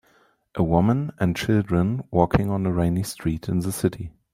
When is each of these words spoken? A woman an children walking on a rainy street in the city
A 0.55 0.63
woman 0.63 1.11
an 1.19 1.35
children 1.35 2.03
walking 2.09 2.49
on 2.49 2.65
a 2.65 2.71
rainy 2.73 3.03
street 3.03 3.47
in 3.47 3.59
the 3.59 3.71
city 3.71 4.11